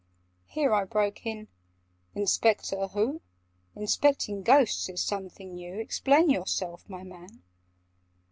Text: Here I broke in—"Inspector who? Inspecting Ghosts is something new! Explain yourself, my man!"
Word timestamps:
Here 0.47 0.73
I 0.73 0.85
broke 0.85 1.27
in—"Inspector 1.27 2.87
who? 2.87 3.21
Inspecting 3.75 4.41
Ghosts 4.41 4.89
is 4.89 4.99
something 5.03 5.53
new! 5.53 5.77
Explain 5.77 6.31
yourself, 6.31 6.89
my 6.89 7.03
man!" 7.03 7.43